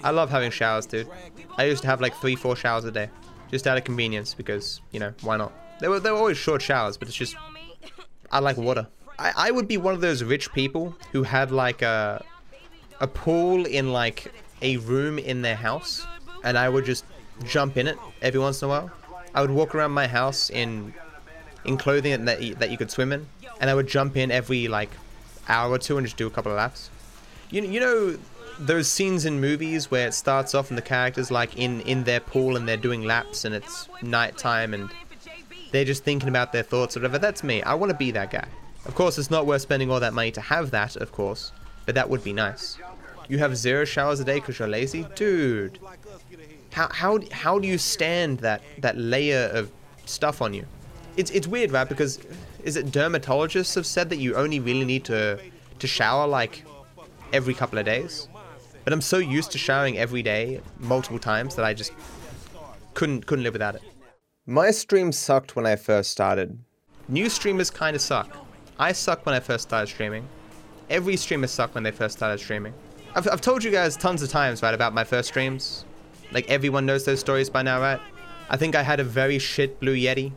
I 0.05 0.11
love 0.11 0.31
having 0.31 0.53
showers, 0.53 0.87
dude. 0.87 1.09
I 1.59 1.65
used 1.65 1.83
to 1.83 1.89
have 1.89 2.01
like 2.01 2.15
three, 2.15 2.37
four 2.37 2.55
showers 2.55 2.85
a 2.85 2.93
day, 2.93 3.11
just 3.51 3.67
out 3.67 3.77
of 3.77 3.85
convenience 3.85 4.35
because 4.35 4.81
you 4.93 5.01
know 5.01 5.13
why 5.23 5.37
not? 5.37 5.53
They 5.81 5.89
were 5.89 6.01
they 6.01 6.11
were 6.11 6.19
always 6.19 6.37
short 6.37 6.63
showers, 6.63 6.97
but 6.97 7.09
it's 7.09 7.17
just 7.17 7.37
I 8.31 8.39
like 8.41 8.57
water. 8.57 8.87
I, 9.19 9.33
I 9.37 9.51
would 9.51 9.69
be 9.69 9.77
one 9.77 9.95
of 9.95 10.01
those 10.01 10.23
rich 10.23 10.53
people 10.53 10.95
who 11.13 11.23
had 11.23 11.51
like 11.51 11.83
a 11.83 12.25
a 13.01 13.07
pool 13.07 13.67
in 13.67 13.93
like 13.93 14.33
a 14.63 14.77
room 14.79 15.19
in 15.19 15.43
their 15.43 15.57
house 15.57 16.07
and 16.45 16.57
I 16.59 16.69
would 16.69 16.85
just 16.85 17.05
jump 17.45 17.77
in 17.77 17.87
it 17.87 17.99
every 18.23 18.41
once 18.41 18.63
in 18.63 18.67
a 18.67 18.69
while. 18.69 18.91
I 19.35 19.41
would 19.41 19.51
walk 19.51 19.75
around 19.75 19.93
my 19.93 20.07
house 20.07 20.51
in 20.51 20.95
in 21.65 21.77
clothing 21.77 22.25
that 22.25 22.43
you, 22.43 22.55
that 22.57 22.71
you 22.71 22.79
could 22.79 22.91
swim 22.91 23.13
in, 23.13 23.27
and 23.61 23.69
I 23.69 23.75
would 23.75 23.87
jump 23.87 24.17
in 24.17 24.31
every 24.31 24.69
like 24.69 24.91
hour 25.49 25.71
or 25.71 25.79
two 25.79 25.99
and 25.99 26.07
just 26.07 26.17
do 26.17 26.27
a 26.27 26.31
couple 26.31 26.53
of 26.53 26.57
laps. 26.57 26.91
You 27.51 27.63
you 27.63 27.81
know 27.81 28.19
those 28.67 28.89
scenes 28.89 29.25
in 29.25 29.41
movies 29.41 29.91
where 29.91 30.09
it 30.09 30.15
starts 30.15 30.55
off 30.55 30.71
and 30.71 30.79
the 30.79 30.83
characters 30.83 31.31
like 31.31 31.57
in 31.57 31.81
in 31.83 32.05
their 32.05 32.21
pool 32.21 32.57
and 32.57 32.69
they're 32.69 32.77
doing 32.77 33.03
laps 33.05 33.45
and 33.45 33.55
it's 33.55 33.89
nighttime 34.03 34.75
and 34.75 34.91
they're 35.73 35.85
just 35.85 36.05
thinking 36.05 36.29
about 36.29 36.53
their 36.53 36.63
thoughts 36.63 36.97
or 36.97 37.01
whatever. 37.01 37.19
That's 37.19 37.43
me. 37.43 37.63
I 37.63 37.75
want 37.75 37.91
to 37.91 37.97
be 37.97 38.11
that 38.11 38.31
guy. 38.31 38.47
Of 38.87 38.95
course, 38.95 39.19
it's 39.19 39.31
not 39.31 39.47
worth 39.47 39.63
spending 39.63 39.91
all 39.91 40.01
that 40.01 40.15
money 40.15 40.31
to 40.33 40.41
have 40.41 40.71
that, 40.73 40.97
of 40.97 41.13
course, 41.13 41.53
but 41.87 41.95
that 41.95 42.09
would 42.09 42.25
be 42.25 42.33
nice. 42.33 42.79
You 43.29 43.39
have 43.39 43.57
zero 43.57 43.85
showers 43.85 44.19
a 44.21 44.25
day 44.25 44.41
because 44.41 44.59
you're 44.59 44.69
lazy? 44.69 45.07
Dude. 45.15 45.79
How, 46.73 46.89
how, 46.91 47.21
how 47.31 47.59
do 47.59 47.69
you 47.69 47.79
stand 47.79 48.41
that, 48.41 48.63
that 48.79 48.97
layer 48.97 49.51
of 49.53 49.71
stuff 50.11 50.43
on 50.43 50.53
you. 50.53 50.67
It's 51.17 51.31
it's 51.31 51.47
weird, 51.47 51.71
right? 51.71 51.89
Because 51.89 52.19
is 52.65 52.77
it 52.77 52.87
dermatologists 52.87 53.75
have 53.75 53.87
said 53.87 54.11
that 54.11 54.19
you 54.19 54.35
only 54.35 54.61
really 54.61 54.85
need 54.85 55.05
to 55.05 55.39
to 55.79 55.87
shower 55.87 56.27
like 56.27 56.65
every 57.33 57.55
couple 57.55 57.79
of 57.79 57.85
days? 57.85 58.29
But 58.91 58.95
I'm 58.95 59.03
so 59.03 59.19
used 59.19 59.53
to 59.53 59.59
showering 59.59 59.99
every 59.99 60.21
day, 60.21 60.61
multiple 60.81 61.21
times, 61.21 61.55
that 61.55 61.65
I 61.65 61.73
just 61.73 61.93
couldn't 62.93 63.25
couldn't 63.25 63.45
live 63.45 63.53
without 63.53 63.77
it. 63.77 63.83
My 64.47 64.73
stream 64.73 65.13
sucked 65.13 65.55
when 65.55 65.65
I 65.65 65.77
first 65.77 66.11
started. 66.11 66.59
New 67.07 67.29
streamers 67.29 67.71
kind 67.71 67.95
of 67.95 68.03
suck. 68.03 68.37
I 68.81 68.91
sucked 68.91 69.27
when 69.27 69.37
I 69.37 69.39
first 69.39 69.69
started 69.69 69.87
streaming. 69.87 70.27
Every 70.89 71.17
streamer 71.17 71.47
sucked 71.47 71.77
when 71.77 71.85
they 71.85 71.93
first 71.93 72.17
started 72.17 72.39
streaming. 72.41 72.75
I've, 73.15 73.29
I've 73.29 73.41
told 73.41 73.63
you 73.63 73.71
guys 73.71 73.97
tons 73.97 74.23
of 74.23 74.29
times, 74.29 74.61
right, 74.61 74.75
about 74.75 74.93
my 74.93 75.05
first 75.05 75.29
streams. 75.29 75.85
Like 76.33 76.51
everyone 76.51 76.85
knows 76.85 77.05
those 77.05 77.21
stories 77.21 77.49
by 77.49 77.63
now, 77.63 77.81
right? 77.81 78.01
I 78.49 78.57
think 78.57 78.75
I 78.75 78.83
had 78.83 78.99
a 78.99 79.05
very 79.05 79.39
shit 79.39 79.79
Blue 79.79 79.95
Yeti. 79.95 80.33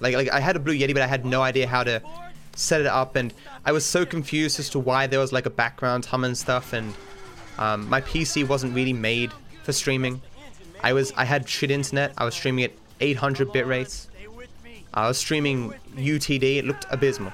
Like, 0.00 0.14
like 0.14 0.30
I 0.30 0.40
had 0.40 0.56
a 0.56 0.60
Blue 0.60 0.74
Yeti, 0.74 0.94
but 0.94 1.02
I 1.02 1.06
had 1.06 1.26
no 1.26 1.42
idea 1.42 1.66
how 1.66 1.84
to 1.84 2.00
set 2.56 2.80
it 2.80 2.86
up, 2.86 3.16
and 3.16 3.34
I 3.66 3.72
was 3.72 3.84
so 3.84 4.06
confused 4.06 4.58
as 4.58 4.70
to 4.70 4.78
why 4.78 5.06
there 5.06 5.20
was 5.20 5.30
like 5.30 5.44
a 5.44 5.50
background 5.50 6.06
hum 6.06 6.24
and 6.24 6.38
stuff, 6.38 6.72
and 6.72 6.94
um, 7.58 7.88
my 7.88 8.00
PC 8.00 8.46
wasn't 8.46 8.74
really 8.74 8.92
made 8.92 9.32
for 9.62 9.72
streaming. 9.72 10.20
I 10.82 10.92
was 10.92 11.12
I 11.16 11.24
had 11.24 11.48
shit 11.48 11.70
internet. 11.70 12.12
I 12.18 12.24
was 12.24 12.34
streaming 12.34 12.64
at 12.64 12.72
800 13.00 13.52
bit 13.52 13.66
rates. 13.66 14.08
I 14.94 15.08
was 15.08 15.18
streaming 15.18 15.72
UTD. 15.96 16.58
It 16.58 16.64
looked 16.64 16.86
abysmal. 16.90 17.32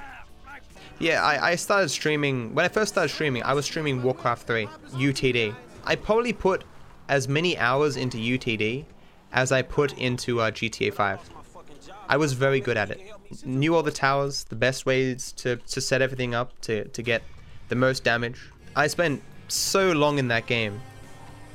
Yeah, 1.01 1.23
I, 1.23 1.51
I 1.51 1.55
started 1.55 1.89
streaming 1.91 2.55
when 2.55 2.65
I 2.65 2.69
first 2.69 2.93
started 2.93 3.13
streaming. 3.13 3.43
I 3.45 3.55
was 3.55 3.65
streaming 3.65 4.03
Warcraft 4.03 4.47
3 4.47 4.67
UTD. 4.93 5.55
I 5.85 5.95
probably 5.95 6.33
put 6.33 6.65
as 7.09 7.29
many 7.29 7.57
hours 7.57 7.97
into 7.97 8.19
UTD 8.19 8.85
as 9.33 9.53
I 9.53 9.63
put 9.63 9.97
into 9.99 10.41
uh, 10.41 10.51
GTA 10.51 10.93
5. 10.93 11.21
I 12.09 12.17
was 12.17 12.33
very 12.33 12.61
good 12.61 12.77
at 12.77 12.91
it. 12.91 13.01
Knew 13.45 13.75
all 13.75 13.83
the 13.83 13.93
towers, 13.93 14.45
the 14.45 14.57
best 14.57 14.87
ways 14.87 15.33
to, 15.33 15.57
to 15.57 15.81
set 15.81 16.03
everything 16.03 16.35
up 16.35 16.59
to, 16.63 16.85
to 16.89 17.03
get 17.03 17.23
the 17.69 17.77
most 17.77 18.03
damage. 18.03 18.41
I 18.75 18.87
spent 18.87 19.23
so 19.49 19.93
long 19.93 20.19
in 20.19 20.29
that 20.29 20.47
game. 20.47 20.81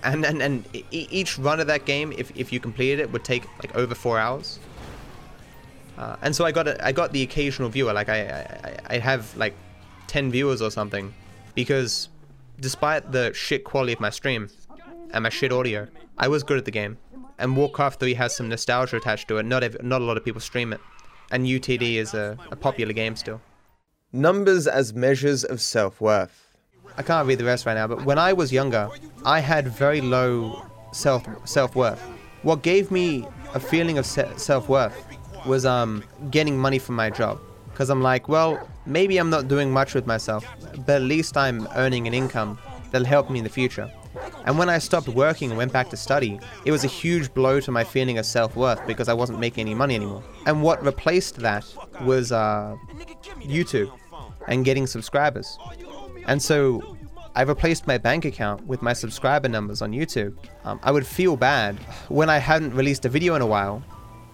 And, 0.04 0.26
and, 0.26 0.42
and 0.42 0.66
each 0.92 1.40
run 1.40 1.62
of 1.62 1.68
that 1.68 1.86
game, 1.86 2.14
if, 2.18 2.36
if 2.36 2.52
you 2.52 2.60
completed 2.60 3.00
it, 3.00 3.12
would 3.12 3.24
take 3.24 3.46
like 3.60 3.74
over 3.76 3.96
four 3.96 4.20
hours. 4.20 4.60
Uh, 5.98 6.16
and 6.22 6.36
so 6.36 6.46
I 6.46 6.52
got 6.52 6.68
a, 6.68 6.86
I 6.86 6.92
got 6.92 7.12
the 7.12 7.22
occasional 7.22 7.70
viewer, 7.70 7.94
like 7.94 8.10
I, 8.10 8.20
I 8.90 8.96
I 8.96 8.98
have 8.98 9.36
like 9.38 9.54
ten 10.08 10.32
viewers 10.32 10.62
or 10.62 10.72
something, 10.72 11.14
because 11.54 12.10
despite 12.60 13.12
the 13.12 13.32
shit 13.34 13.64
quality 13.64 13.94
of 13.94 14.00
my 14.00 14.10
stream 14.10 14.50
and 15.12 15.24
my 15.24 15.30
shit 15.30 15.52
audio, 15.52 15.88
I 16.18 16.28
was 16.28 16.44
good 16.44 16.58
at 16.58 16.66
the 16.66 16.72
game. 16.72 16.98
And 17.40 17.58
Warcraft 17.58 18.00
3 18.00 18.14
has 18.14 18.36
some 18.36 18.48
nostalgia 18.48 18.98
attached 18.98 19.28
to 19.28 19.38
it. 19.38 19.44
Not 19.44 19.64
ev- 19.64 19.84
not 19.84 20.02
a 20.02 20.04
lot 20.06 20.18
of 20.18 20.26
people 20.26 20.40
stream 20.42 20.72
it, 20.74 20.80
and 21.32 21.46
UTD 21.46 21.96
is 21.96 22.14
a, 22.14 22.38
a 22.52 22.56
popular 22.56 22.94
game 22.94 23.16
still. 23.16 23.42
Numbers 24.12 24.68
as 24.68 24.94
measures 24.94 25.44
of 25.44 25.62
self 25.62 26.02
worth. 26.02 26.43
I 26.98 27.02
can't 27.04 27.28
read 27.28 27.40
the 27.40 27.46
rest 27.46 27.66
right 27.66 27.74
now, 27.74 27.88
but 27.88 28.06
when 28.06 28.20
I 28.20 28.34
was 28.34 28.52
younger, 28.52 28.90
I 29.26 29.40
had 29.40 29.68
very 29.68 30.02
low 30.02 30.64
self 30.92 31.26
self 31.46 31.76
worth. 31.76 32.00
What 32.44 32.62
gave 32.62 32.92
me 32.92 33.28
a 33.54 33.60
feeling 33.60 33.98
of 33.98 34.06
se- 34.06 34.34
self 34.38 34.70
worth 34.70 34.96
was 35.46 35.66
um 35.66 36.04
getting 36.30 36.58
money 36.58 36.80
from 36.80 36.96
my 36.96 37.10
job, 37.10 37.40
because 37.72 37.90
I'm 37.90 38.02
like, 38.02 38.28
well, 38.30 38.68
maybe 38.86 39.18
I'm 39.18 39.30
not 39.30 39.48
doing 39.48 39.72
much 39.72 39.94
with 39.94 40.06
myself, 40.06 40.46
but 40.86 40.96
at 40.98 41.02
least 41.02 41.38
I'm 41.38 41.68
earning 41.76 42.08
an 42.08 42.14
income 42.14 42.60
that'll 42.92 43.08
help 43.08 43.30
me 43.30 43.40
in 43.40 43.44
the 43.44 43.50
future. 43.50 43.92
And 44.46 44.60
when 44.60 44.70
I 44.70 44.78
stopped 44.78 45.08
working 45.08 45.50
and 45.50 45.58
went 45.58 45.74
back 45.74 45.90
to 45.90 45.98
study, 45.98 46.40
it 46.66 46.72
was 46.72 46.84
a 46.84 46.88
huge 46.88 47.34
blow 47.34 47.60
to 47.62 47.72
my 47.72 47.84
feeling 47.84 48.20
of 48.20 48.26
self 48.26 48.56
worth 48.56 48.86
because 48.86 49.10
I 49.10 49.14
wasn't 49.14 49.40
making 49.40 49.62
any 49.62 49.74
money 49.74 49.96
anymore. 49.96 50.24
And 50.46 50.62
what 50.62 50.84
replaced 50.86 51.38
that 51.38 51.66
was 52.02 52.32
uh, 52.32 52.76
YouTube 53.40 53.92
and 54.48 54.64
getting 54.64 54.86
subscribers. 54.86 55.58
And 56.28 56.42
so 56.42 56.98
I 57.36 57.42
replaced 57.42 57.88
my 57.88 57.98
bank 57.98 58.26
account 58.26 58.66
with 58.68 58.82
my 58.82 58.94
subscriber 58.94 59.50
numbers 59.50 59.82
on 59.82 59.92
YouTube. 59.92 60.36
Um, 60.64 60.80
I 60.84 60.92
would 60.92 61.06
feel 61.06 61.36
bad 61.36 61.78
when 62.10 62.30
I 62.30 62.38
hadn't 62.38 62.74
released 62.74 63.06
a 63.06 63.10
video 63.10 63.36
in 63.36 63.42
a 63.42 63.48
while 63.48 63.84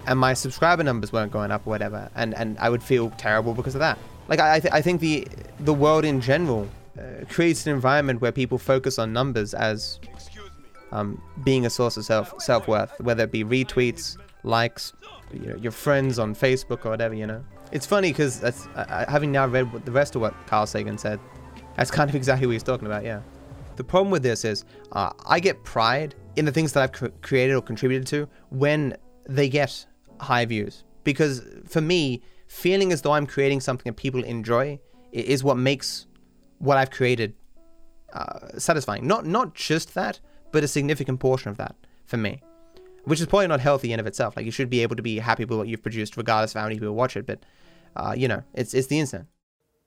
and 0.07 0.19
my 0.19 0.33
subscriber 0.33 0.83
numbers 0.83 1.11
weren't 1.11 1.31
going 1.31 1.51
up 1.51 1.65
or 1.65 1.69
whatever, 1.69 2.09
and, 2.15 2.33
and 2.35 2.57
I 2.59 2.69
would 2.69 2.81
feel 2.81 3.09
terrible 3.11 3.53
because 3.53 3.75
of 3.75 3.79
that. 3.79 3.97
Like 4.27 4.39
I, 4.39 4.59
th- 4.59 4.73
I 4.73 4.81
think 4.81 5.01
the 5.01 5.27
the 5.59 5.73
world 5.73 6.05
in 6.05 6.21
general 6.21 6.69
uh, 6.97 7.25
creates 7.29 7.65
an 7.65 7.73
environment 7.73 8.21
where 8.21 8.31
people 8.31 8.57
focus 8.57 8.99
on 8.99 9.11
numbers 9.11 9.53
as 9.53 9.99
um, 10.91 11.21
being 11.43 11.65
a 11.65 11.69
source 11.69 11.97
of 11.97 12.05
self 12.05 12.33
self 12.41 12.67
worth, 12.67 12.91
whether 12.99 13.23
it 13.23 13.31
be 13.31 13.43
retweets, 13.43 14.17
likes, 14.43 14.93
you 15.33 15.47
know, 15.47 15.55
your 15.55 15.71
friends 15.71 16.19
on 16.19 16.35
Facebook 16.35 16.85
or 16.85 16.89
whatever. 16.89 17.15
You 17.15 17.27
know, 17.27 17.43
it's 17.71 17.85
funny 17.85 18.11
because 18.11 18.41
having 19.07 19.31
now 19.31 19.47
read 19.47 19.71
the 19.85 19.91
rest 19.91 20.15
of 20.15 20.21
what 20.21 20.33
Carl 20.45 20.67
Sagan 20.67 20.97
said, 20.97 21.19
that's 21.79 21.91
kind 21.91 22.09
of 22.09 22.15
exactly 22.15 22.45
what 22.45 22.51
he's 22.51 22.63
talking 22.63 22.87
about. 22.87 23.05
Yeah. 23.05 23.21
The 23.77 23.85
problem 23.85 24.11
with 24.11 24.21
this 24.21 24.43
is 24.43 24.65
uh, 24.91 25.13
I 25.25 25.39
get 25.39 25.63
pride 25.63 26.13
in 26.35 26.43
the 26.43 26.51
things 26.51 26.73
that 26.73 26.83
I've 26.83 26.91
cr- 26.91 27.07
created 27.21 27.55
or 27.55 27.61
contributed 27.61 28.05
to 28.07 28.27
when 28.49 28.97
they 29.29 29.47
get 29.47 29.85
high 30.19 30.43
views 30.43 30.83
because 31.05 31.41
for 31.65 31.79
me, 31.79 32.21
feeling 32.47 32.91
as 32.91 33.01
though 33.01 33.13
I'm 33.13 33.25
creating 33.25 33.61
something 33.61 33.89
that 33.89 33.95
people 33.95 34.21
enjoy 34.25 34.77
is 35.13 35.41
what 35.41 35.55
makes 35.55 36.05
what 36.57 36.77
I've 36.77 36.91
created 36.91 37.33
uh, 38.11 38.57
satisfying. 38.57 39.07
Not 39.07 39.25
not 39.25 39.55
just 39.55 39.93
that, 39.93 40.19
but 40.51 40.65
a 40.65 40.67
significant 40.67 41.21
portion 41.21 41.49
of 41.49 41.55
that 41.57 41.77
for 42.07 42.17
me, 42.17 42.41
which 43.05 43.21
is 43.21 43.25
probably 43.25 43.47
not 43.47 43.61
healthy 43.61 43.93
in 43.93 44.01
of 44.01 44.05
itself. 44.05 44.35
Like 44.35 44.45
you 44.45 44.51
should 44.51 44.69
be 44.69 44.81
able 44.81 44.97
to 44.97 45.01
be 45.01 45.17
happy 45.17 45.45
with 45.45 45.57
what 45.57 45.69
you've 45.69 45.81
produced, 45.81 46.17
regardless 46.17 46.53
of 46.53 46.59
how 46.59 46.65
many 46.65 46.75
people 46.77 46.93
watch 46.93 47.15
it. 47.15 47.25
But 47.25 47.45
uh, 47.95 48.15
you 48.17 48.27
know, 48.27 48.43
it's 48.53 48.73
it's 48.73 48.87
the 48.87 48.99
internet. 48.99 49.27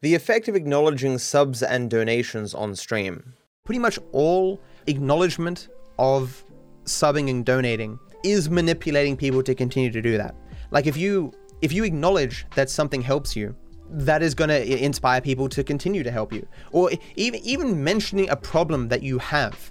The 0.03 0.17
effect 0.17 0.49
of 0.49 0.57
acknowledging 0.57 1.17
subs 1.17 1.63
and 1.63 1.89
donations 1.89 2.55
on 2.55 2.75
stream. 2.75 3.35
Pretty 3.65 3.79
much 3.79 4.01
all 4.11 4.61
acknowledgement 4.89 5.69
of 5.97 6.45
subbing 6.85 7.31
and 7.31 7.47
donating 7.47 8.01
is 8.25 8.51
manipulating 8.51 9.17
people 9.17 9.45
to 9.45 9.55
continue 9.55 9.93
to 9.93 10.03
do 10.03 10.19
that. 10.19 10.35
Like 10.73 10.89
if 10.89 10.97
you 10.97 11.33
if 11.61 11.73
you 11.73 11.85
acknowledge 11.85 12.47
that 12.57 12.69
something 12.69 13.01
helps 13.01 13.37
you, 13.37 13.55
that 13.91 14.25
is 14.25 14.35
going 14.35 14.49
to 14.49 14.85
inspire 14.85 15.21
people 15.21 15.49
to 15.51 15.63
continue 15.63 16.03
to 16.03 16.11
help 16.11 16.33
you. 16.33 16.45
Or 16.73 16.91
even 17.15 17.41
even 17.45 17.85
mentioning 17.85 18.29
a 18.29 18.37
problem 18.37 18.89
that 18.89 19.05
you 19.05 19.19
have 19.19 19.71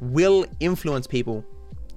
will 0.00 0.46
influence 0.60 1.08
people 1.08 1.44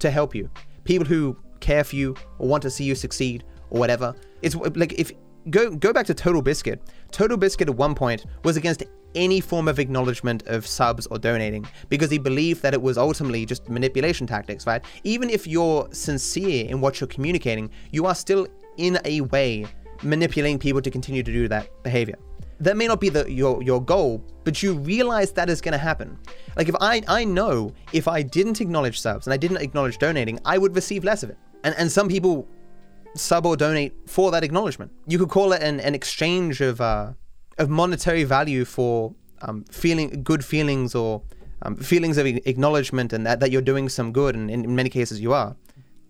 to 0.00 0.10
help 0.10 0.34
you. 0.34 0.50
People 0.82 1.06
who 1.06 1.36
care 1.60 1.84
for 1.84 1.94
you 1.94 2.16
or 2.40 2.48
want 2.48 2.64
to 2.64 2.70
see 2.70 2.82
you 2.82 2.96
succeed 2.96 3.44
or 3.70 3.78
whatever. 3.78 4.12
It's 4.42 4.56
like 4.56 4.94
if 4.94 5.12
go 5.50 5.70
go 5.70 5.92
back 5.92 6.06
to 6.06 6.14
Total 6.14 6.42
Biscuit. 6.42 6.82
Total 7.10 7.36
Biscuit 7.36 7.68
at 7.68 7.74
one 7.74 7.94
point 7.94 8.26
was 8.44 8.56
against 8.56 8.84
any 9.14 9.40
form 9.40 9.68
of 9.68 9.78
acknowledgement 9.78 10.46
of 10.46 10.66
subs 10.66 11.06
or 11.06 11.18
donating 11.18 11.66
because 11.88 12.10
he 12.10 12.18
believed 12.18 12.62
that 12.62 12.74
it 12.74 12.82
was 12.82 12.98
ultimately 12.98 13.46
just 13.46 13.68
manipulation 13.68 14.26
tactics, 14.26 14.66
right? 14.66 14.84
Even 15.04 15.30
if 15.30 15.46
you're 15.46 15.88
sincere 15.92 16.66
in 16.68 16.80
what 16.80 17.00
you're 17.00 17.08
communicating, 17.08 17.70
you 17.92 18.06
are 18.06 18.14
still 18.14 18.46
in 18.76 18.98
a 19.04 19.22
way 19.22 19.66
manipulating 20.02 20.58
people 20.58 20.82
to 20.82 20.90
continue 20.90 21.22
to 21.22 21.32
do 21.32 21.48
that 21.48 21.70
behavior. 21.82 22.16
That 22.60 22.76
may 22.76 22.86
not 22.86 23.00
be 23.00 23.10
the 23.10 23.30
your 23.30 23.62
your 23.62 23.82
goal, 23.82 24.22
but 24.44 24.62
you 24.62 24.74
realize 24.74 25.32
that 25.32 25.50
is 25.50 25.60
going 25.60 25.72
to 25.72 25.78
happen. 25.78 26.18
Like 26.56 26.68
if 26.68 26.76
I 26.80 27.02
I 27.06 27.24
know 27.24 27.72
if 27.92 28.08
I 28.08 28.22
didn't 28.22 28.60
acknowledge 28.60 29.00
subs 29.00 29.26
and 29.26 29.34
I 29.34 29.36
didn't 29.36 29.58
acknowledge 29.58 29.98
donating, 29.98 30.38
I 30.44 30.58
would 30.58 30.74
receive 30.74 31.04
less 31.04 31.22
of 31.22 31.30
it. 31.30 31.38
And 31.64 31.74
and 31.76 31.90
some 31.90 32.08
people 32.08 32.48
sub 33.16 33.46
or 33.46 33.56
donate 33.56 33.94
for 34.06 34.30
that 34.30 34.44
acknowledgement. 34.44 34.92
You 35.06 35.18
could 35.18 35.28
call 35.28 35.52
it 35.52 35.62
an, 35.62 35.80
an 35.80 35.94
exchange 35.94 36.60
of 36.60 36.80
uh, 36.80 37.12
of 37.58 37.68
monetary 37.68 38.24
value 38.24 38.64
for 38.64 39.14
um, 39.42 39.64
feeling 39.64 40.22
good 40.22 40.44
feelings 40.44 40.94
or 40.94 41.22
um, 41.62 41.76
feelings 41.76 42.18
of 42.18 42.26
acknowledgement 42.26 43.12
and 43.12 43.26
that, 43.26 43.40
that 43.40 43.50
you're 43.50 43.62
doing 43.62 43.88
some 43.88 44.12
good, 44.12 44.34
and 44.34 44.50
in 44.50 44.74
many 44.74 44.90
cases 44.90 45.20
you 45.20 45.32
are. 45.32 45.56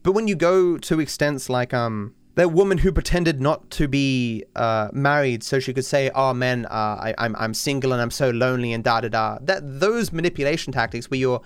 But 0.03 0.13
when 0.13 0.29
you 0.29 0.37
go 0.37 0.79
to 0.79 1.01
extents 1.01 1.49
like 1.49 1.75
um, 1.75 2.15
that 2.37 2.53
woman 2.53 2.79
who 2.79 2.93
pretended 2.93 3.41
not 3.41 3.71
to 3.73 3.89
be 3.89 4.45
uh, 4.55 4.89
married 4.93 5.43
so 5.43 5.59
she 5.59 5.73
could 5.73 5.85
say, 5.85 6.11
"Oh 6.15 6.33
man, 6.33 6.67
uh, 6.67 6.69
I, 7.01 7.11
am 7.11 7.15
I'm, 7.19 7.37
I'm 7.37 7.55
single 7.55 7.93
and 7.93 8.01
I'm 8.01 8.11
so 8.11 8.31
lonely," 8.31 8.73
and 8.73 8.85
da 8.85 9.01
da 9.01 9.09
da. 9.09 9.39
That 9.43 9.81
those 9.81 10.13
manipulation 10.13 10.73
tactics 10.73 11.11
where 11.11 11.19
you're 11.19 11.43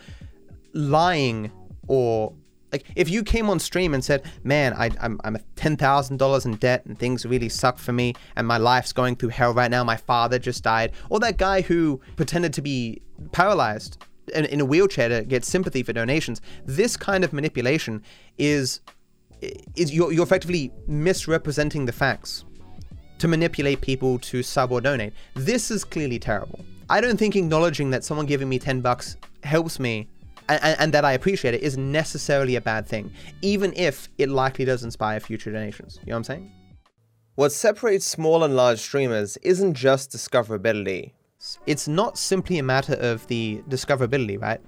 lying 0.73 1.53
or 1.87 2.35
like 2.73 2.87
if 2.95 3.09
you 3.09 3.23
came 3.23 3.51
on 3.51 3.59
stream 3.59 3.95
and 3.95 4.05
said, 4.05 4.23
"Man, 4.45 4.73
I, 4.75 4.91
I'm 5.01 5.21
I'm 5.25 5.39
ten 5.57 5.77
thousand 5.77 6.19
dollars 6.19 6.47
in 6.47 6.57
debt 6.57 6.85
and 6.87 6.99
things 6.99 7.25
really 7.25 7.49
suck 7.49 7.79
for 7.79 7.93
me 7.93 8.15
and 8.37 8.47
my 8.47 8.59
life's 8.59 8.93
going 8.93 9.17
through 9.17 9.31
hell 9.31 9.53
right 9.53 9.71
now. 9.71 9.85
My 9.85 9.97
father 9.97 10.39
just 10.39 10.63
died," 10.65 10.93
or 11.09 11.21
that 11.21 11.39
guy 11.39 11.61
who 11.63 12.01
pretended 12.17 12.53
to 12.55 12.63
be 12.63 13.03
paralyzed 13.33 14.03
in, 14.35 14.45
in 14.47 14.61
a 14.61 14.65
wheelchair 14.65 15.09
to 15.09 15.25
get 15.25 15.45
sympathy 15.45 15.83
for 15.83 15.93
donations. 15.93 16.41
This 16.65 16.97
kind 16.97 17.25
of 17.25 17.33
manipulation 17.33 18.03
is 18.39 18.81
is 19.75 19.93
you're, 19.93 20.13
you're 20.13 20.25
effectively 20.25 20.71
misrepresenting 20.87 21.87
the 21.87 21.93
facts 21.93 22.45
to 23.19 23.29
manipulate 23.29 23.81
people 23.81 24.19
to 24.19 24.43
sub 24.43 24.73
or 24.73 24.81
donate. 24.81 25.13
This 25.35 25.71
is 25.71 25.85
clearly 25.85 26.19
terrible. 26.19 26.65
I 26.89 27.01
don't 27.01 27.17
think 27.17 27.37
acknowledging 27.37 27.91
that 27.91 28.05
someone 28.05 28.27
giving 28.27 28.49
me 28.49 28.59
10 28.59 28.81
bucks 28.81 29.17
helps 29.43 29.79
me 29.79 30.09
and, 30.57 30.81
and, 30.81 30.95
that 30.95 31.05
I 31.05 31.13
appreciate 31.13 31.55
it 31.55 31.63
is 31.63 31.77
necessarily 31.77 32.57
a 32.57 32.61
bad 32.61 32.87
thing, 32.87 33.13
even 33.43 33.73
if 33.77 34.09
it 34.19 34.29
likely 34.29 34.65
does 34.65 34.85
inspire 34.85 35.21
future 35.21 35.53
donations. 35.53 35.99
You 36.03 36.11
know 36.11 36.15
what 36.15 36.19
I'm 36.19 36.25
saying? 36.25 36.53
What 37.35 37.53
separates 37.53 38.07
small 38.07 38.45
and 38.45 38.57
large 38.57 38.81
streamers 38.81 39.37
isn't 39.39 39.75
just 39.75 40.11
discoverability. 40.11 41.13
It's 41.67 41.89
not 41.89 42.19
simply 42.19 42.59
a 42.59 42.63
matter 42.63 42.95
of 42.95 43.27
the 43.29 43.63
discoverability, 43.69 44.41
right? 44.41 44.61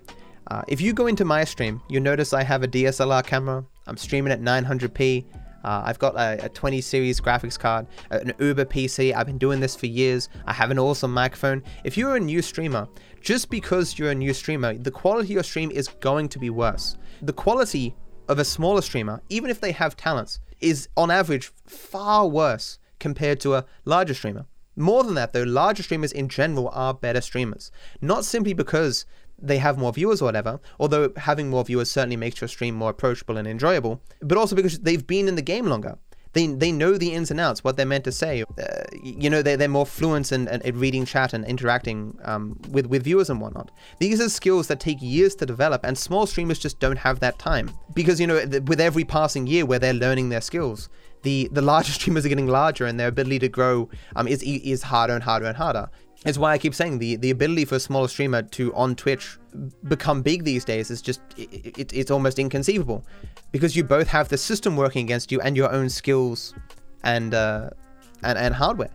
Uh, 0.50 0.62
if 0.68 0.80
you 0.80 0.92
go 0.92 1.06
into 1.06 1.24
my 1.24 1.44
stream, 1.44 1.80
you'll 1.88 2.02
notice 2.02 2.32
I 2.32 2.42
have 2.42 2.62
a 2.62 2.68
DSLR 2.68 3.24
camera. 3.26 3.64
I'm 3.86 3.96
streaming 3.96 4.32
at 4.32 4.40
900p. 4.40 5.24
Uh, 5.64 5.82
I've 5.84 5.98
got 5.98 6.14
a, 6.16 6.46
a, 6.46 6.48
20 6.48 6.80
series 6.80 7.20
graphics 7.20 7.58
card, 7.58 7.86
an 8.10 8.32
Uber 8.38 8.64
PC. 8.64 9.14
I've 9.14 9.26
been 9.26 9.38
doing 9.38 9.60
this 9.60 9.76
for 9.76 9.86
years. 9.86 10.28
I 10.46 10.52
have 10.52 10.70
an 10.70 10.78
awesome 10.78 11.12
microphone. 11.12 11.62
If 11.84 11.96
you're 11.96 12.16
a 12.16 12.20
new 12.20 12.42
streamer, 12.42 12.88
just 13.20 13.50
because 13.50 13.98
you're 13.98 14.10
a 14.10 14.14
new 14.14 14.34
streamer, 14.34 14.74
the 14.74 14.90
quality 14.90 15.28
of 15.28 15.30
your 15.30 15.42
stream 15.42 15.70
is 15.70 15.88
going 15.88 16.28
to 16.30 16.38
be 16.38 16.50
worse. 16.50 16.96
The 17.22 17.32
quality 17.32 17.94
of 18.28 18.38
a 18.38 18.44
smaller 18.44 18.82
streamer, 18.82 19.22
even 19.28 19.50
if 19.50 19.60
they 19.60 19.72
have 19.72 19.96
talents, 19.96 20.40
is 20.60 20.88
on 20.96 21.10
average 21.10 21.52
far 21.66 22.26
worse 22.26 22.78
compared 22.98 23.40
to 23.40 23.54
a 23.54 23.64
larger 23.84 24.14
streamer. 24.14 24.46
More 24.74 25.04
than 25.04 25.14
that, 25.14 25.34
though, 25.34 25.42
larger 25.42 25.82
streamers 25.82 26.12
in 26.12 26.28
general 26.28 26.70
are 26.72 26.94
better 26.94 27.20
streamers. 27.20 27.70
Not 28.00 28.24
simply 28.24 28.54
because 28.54 29.04
they 29.42 29.58
have 29.58 29.76
more 29.76 29.92
viewers 29.92 30.22
or 30.22 30.26
whatever, 30.26 30.60
although 30.78 31.12
having 31.16 31.50
more 31.50 31.64
viewers 31.64 31.90
certainly 31.90 32.16
makes 32.16 32.40
your 32.40 32.48
stream 32.48 32.74
more 32.74 32.90
approachable 32.90 33.36
and 33.36 33.48
enjoyable, 33.48 34.00
but 34.20 34.38
also 34.38 34.54
because 34.54 34.78
they've 34.78 35.06
been 35.06 35.28
in 35.28 35.34
the 35.34 35.42
game 35.42 35.66
longer. 35.66 35.98
They, 36.34 36.46
they 36.46 36.72
know 36.72 36.96
the 36.96 37.12
ins 37.12 37.30
and 37.30 37.38
outs, 37.38 37.62
what 37.62 37.76
they're 37.76 37.84
meant 37.84 38.04
to 38.04 38.12
say. 38.12 38.42
Uh, 38.42 38.66
you 39.02 39.28
know, 39.28 39.42
they're, 39.42 39.58
they're 39.58 39.68
more 39.68 39.84
fluent 39.84 40.32
in, 40.32 40.48
in, 40.48 40.62
in 40.62 40.78
reading 40.78 41.04
chat 41.04 41.34
and 41.34 41.44
interacting 41.44 42.18
um, 42.24 42.58
with, 42.70 42.86
with 42.86 43.04
viewers 43.04 43.28
and 43.28 43.38
whatnot. 43.38 43.70
These 43.98 44.18
are 44.18 44.30
skills 44.30 44.66
that 44.68 44.80
take 44.80 45.02
years 45.02 45.34
to 45.36 45.46
develop, 45.46 45.84
and 45.84 45.96
small 45.98 46.26
streamers 46.26 46.58
just 46.58 46.80
don't 46.80 46.96
have 46.96 47.20
that 47.20 47.38
time. 47.38 47.70
Because, 47.92 48.18
you 48.18 48.26
know, 48.26 48.36
with 48.66 48.80
every 48.80 49.04
passing 49.04 49.46
year 49.46 49.66
where 49.66 49.78
they're 49.78 49.92
learning 49.92 50.30
their 50.30 50.40
skills, 50.40 50.88
the, 51.22 51.48
the 51.52 51.62
larger 51.62 51.92
streamers 51.98 52.24
are 52.24 52.30
getting 52.30 52.48
larger 52.48 52.86
and 52.86 52.98
their 52.98 53.08
ability 53.08 53.40
to 53.40 53.48
grow 53.48 53.90
um, 54.16 54.26
is, 54.26 54.42
is 54.42 54.82
harder 54.82 55.14
and 55.14 55.22
harder 55.22 55.46
and 55.46 55.56
harder. 55.56 55.90
It's 56.24 56.38
why 56.38 56.52
I 56.52 56.58
keep 56.58 56.74
saying 56.74 56.98
the, 56.98 57.16
the 57.16 57.30
ability 57.30 57.64
for 57.64 57.74
a 57.76 57.80
smaller 57.80 58.06
streamer 58.06 58.42
to 58.42 58.72
on 58.74 58.94
Twitch 58.94 59.38
become 59.88 60.22
big 60.22 60.44
these 60.44 60.64
days 60.64 60.90
is 60.90 61.02
just 61.02 61.20
it, 61.36 61.76
it, 61.78 61.92
it's 61.92 62.10
almost 62.10 62.38
inconceivable 62.38 63.04
because 63.50 63.74
you 63.74 63.82
both 63.82 64.06
have 64.08 64.28
the 64.28 64.38
system 64.38 64.76
working 64.76 65.04
against 65.04 65.32
you 65.32 65.40
and 65.40 65.56
your 65.56 65.72
own 65.72 65.88
skills 65.88 66.54
and 67.02 67.34
uh, 67.34 67.70
and 68.22 68.38
and 68.38 68.54
hardware. 68.54 68.90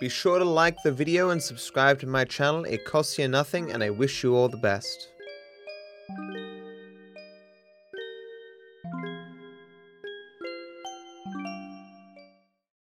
Be 0.00 0.08
sure 0.08 0.38
to 0.38 0.44
like 0.44 0.76
the 0.84 0.92
video 0.92 1.30
and 1.30 1.42
subscribe 1.42 1.98
to 2.00 2.06
my 2.06 2.24
channel. 2.24 2.64
It 2.64 2.84
costs 2.84 3.18
you 3.18 3.26
nothing 3.26 3.72
and 3.72 3.82
I 3.82 3.90
wish 3.90 4.22
you 4.22 4.36
all 4.36 4.48
the 4.48 4.56
best. 4.56 5.08